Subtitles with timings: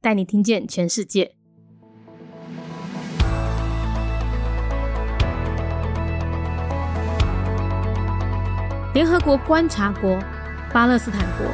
[0.00, 1.32] 带你听见全世界。
[8.94, 10.18] 联合国观察国
[10.72, 11.46] 巴勒斯坦国，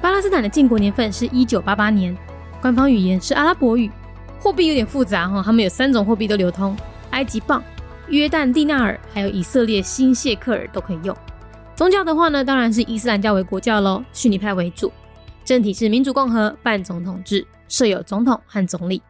[0.00, 2.16] 巴勒斯坦的建国年份是一九八八年，
[2.62, 3.90] 官方语言是阿拉伯语，
[4.40, 6.74] 货币有点复杂哈，他们有三种货币都流通：
[7.10, 7.62] 埃及镑、
[8.08, 11.14] 约旦蒂纳尔，还有以色列新谢克尔都可以用。
[11.74, 14.90] 宗教的话呢，当然是伊斯兰教为国教喽，逊尼派为主。
[15.46, 19.00] 政体是民主共和半总统制，设有总统和总理。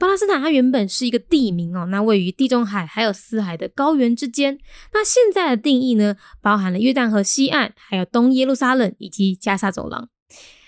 [0.00, 4.58] 巴勒斯坦它原本是一个地名哦，那位于地中海还有死海的高原之间。
[4.92, 10.08] 那现在的定义呢，包含了约旦河西岸，还有东耶路撒冷以及加沙走廊。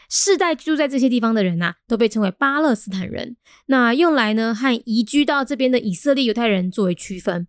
[0.09, 3.37] 世代居住在这些地方的人呐，都被称为巴勒斯坦人。
[3.67, 7.49] 那用来呢和移居到这边的以色列犹太人作为区分。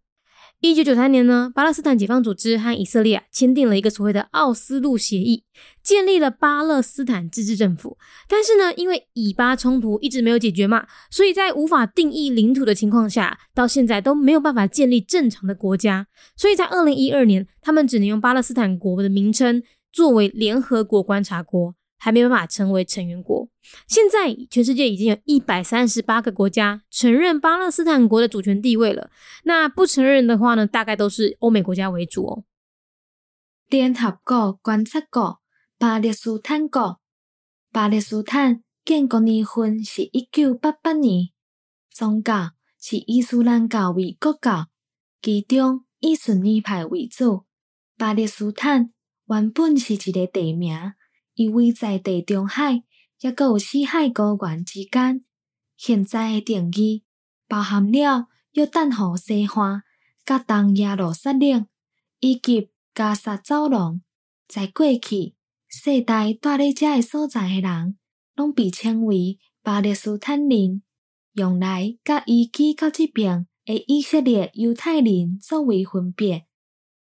[0.65, 5.43] 一九九三年呢，巴勒斯坦解放组织和以色列签订了一个所谓的奥斯陆协议，
[5.83, 7.97] 建立了巴勒斯坦自治政府。
[8.29, 16.07] 但是呢，因为以巴冲突一直没有解决嘛，所以在无法定义领土的情况下，到现在都没有办法建立正常的国家。
[16.37, 21.75] 所以在二零一二年，他们只能用巴勒斯坦国的名称作为联合国观察国。
[22.03, 23.47] 还没办法成为成员国。
[23.87, 29.09] 现在全世界已经有一百三十八个国家承认巴勒斯坦国的主权地位了。
[29.45, 32.43] 那不承认的话呢，大概都是欧美国家为主哦。
[33.69, 35.39] 联合国观察国
[35.79, 36.99] 巴勒斯坦国，
[37.71, 41.29] 巴勒斯坦建国年份是一九八八年，
[41.89, 44.67] 宗教是伊斯兰教为国教，
[45.21, 47.45] 其中以逊尼派为主。
[47.97, 48.91] 巴勒斯坦
[49.27, 50.91] 原本是一个地名。
[51.35, 52.83] 依偎在地中海，
[53.21, 55.25] 也阁有死海高原之间。
[55.75, 57.03] 现在的定义
[57.47, 59.83] 包含了约旦河西岸、
[60.25, 61.67] 甲东耶路撒冷
[62.19, 64.01] 以及加沙走廊。
[64.47, 65.35] 在过去，
[65.67, 67.97] 世代住咧遮个所在的人，
[68.35, 70.83] 拢被称为巴勒斯坦人，
[71.33, 76.45] 用来甲移居到即边的以色列犹太人作为分别。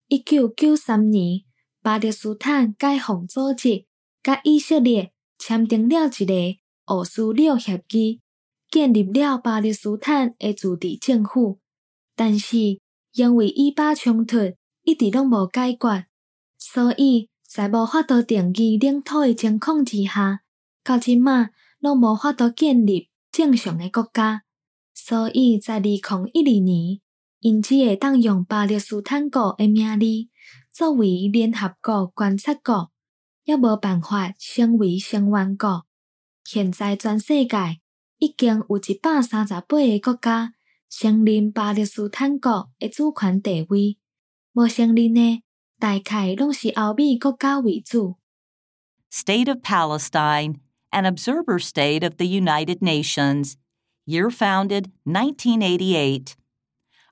[0.06, 1.42] 一九九三年，
[1.82, 3.86] 巴勒斯坦解放组织。
[4.22, 6.34] 甲以色列签订了一个
[6.84, 8.20] 奥斯陆协议，
[8.70, 11.58] 建立了巴勒斯坦的自治政府。
[12.14, 12.78] 但是
[13.14, 14.36] 因为以巴冲突
[14.82, 16.06] 一直拢无解决，
[16.58, 20.40] 所以在无法度定义领土的情况之下，
[20.84, 21.48] 到即马
[21.78, 24.42] 拢无法度建立正常的国家。
[24.92, 25.94] 所以在二零
[26.34, 27.00] 一二年，
[27.38, 30.06] 因只会当用巴勒斯坦国的名字
[30.70, 32.90] 作为联合国观察国。
[33.44, 35.86] 也无办法成为成员国。
[36.44, 37.80] 现在全世界
[38.18, 40.54] 已经有一百三十八个国家
[40.88, 43.98] 承认巴勒斯坦国的主权地位，
[44.52, 45.42] 无承认的
[45.78, 48.16] 大概拢是欧美国家为主。
[49.10, 53.54] State of Palestine, an observer state of the United Nations,
[54.04, 56.34] year founded 1988.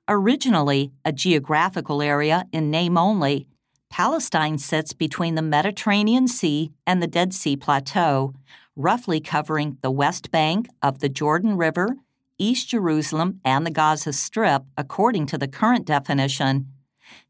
[0.07, 3.47] Originally a geographical area in name only,
[3.89, 8.33] Palestine sits between the Mediterranean Sea and the Dead Sea Plateau,
[8.75, 11.97] roughly covering the west bank of the Jordan River,
[12.37, 16.67] East Jerusalem, and the Gaza Strip, according to the current definition.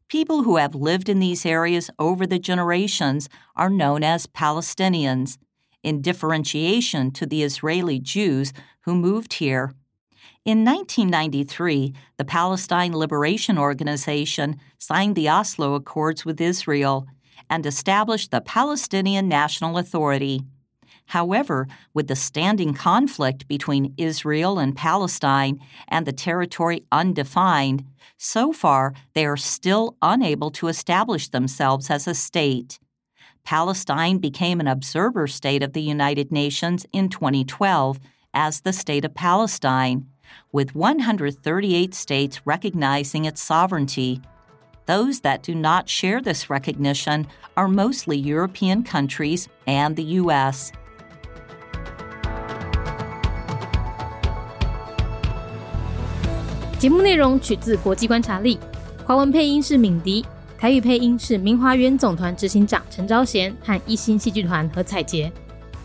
[0.08, 5.38] People who have lived in these areas over the generations are known as Palestinians,
[5.82, 9.72] in differentiation to the Israeli Jews who moved here.
[10.44, 17.06] In 1993, the Palestine Liberation Organization signed the Oslo Accords with Israel
[17.48, 20.42] and established the Palestinian National Authority.
[21.06, 25.58] However, with the standing conflict between Israel and Palestine
[25.88, 27.84] and the territory undefined,
[28.16, 32.78] so far they are still unable to establish themselves as a state.
[33.44, 37.98] Palestine became an observer state of the United Nations in 2012
[38.33, 40.05] as the State of Palestine
[40.51, 44.21] with 138 states recognizing its sovereignty.
[44.85, 50.71] Those that do not share this recognition are mostly European countries and the U.S.
[56.77, 58.59] 节目内容取自国际观察力，
[59.05, 60.23] 华文配音是敏迪，
[60.57, 65.31] 台语配音是明华园总团执行长陈昭贤和一星戏剧团何彩杰，